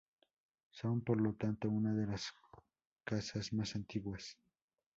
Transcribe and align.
Son 0.71 1.01
por 1.01 1.21
lo 1.21 1.35
tanto 1.35 1.69
una 1.69 1.93
de 1.93 2.07
las 2.07 2.33
casas 3.03 3.53
más 3.53 3.75
antiguas. 3.75 4.35